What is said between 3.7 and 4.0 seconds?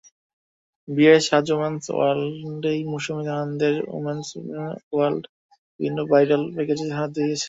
জন্য